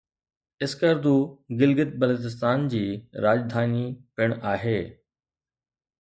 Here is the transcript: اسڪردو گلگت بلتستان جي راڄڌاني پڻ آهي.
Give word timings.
اسڪردو 0.65 1.13
گلگت 1.59 1.91
بلتستان 2.01 2.59
جي 2.75 2.83
راڄڌاني 3.27 3.85
پڻ 4.15 4.29
آهي. 4.55 4.79